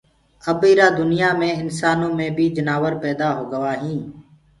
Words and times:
اب 0.49 0.59
ايٚ 0.67 0.77
را 0.79 0.87
دُنيآ 0.97 1.29
مي 1.39 1.49
انسآنو 1.61 2.07
مي 2.17 2.27
بي 2.35 2.45
جنآور 2.55 2.93
پيدآ 3.03 3.27
هوگآ 3.37 3.73
هين 3.81 4.01